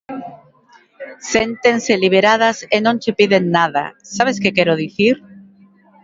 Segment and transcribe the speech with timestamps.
[1.31, 3.83] Séntense liberadas e non che piden nada,
[4.15, 5.15] sabes que quero dicir?